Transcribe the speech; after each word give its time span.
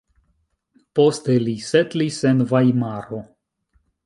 Poste 0.99 1.35
li 1.43 1.55
setlis 1.67 2.19
en 2.31 2.43
Vajmaro. 2.53 3.23